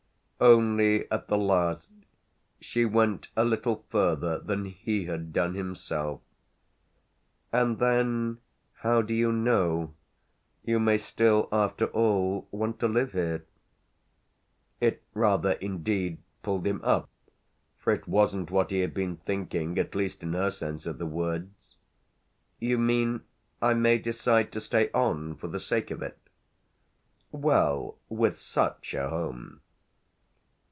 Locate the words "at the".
1.11-1.37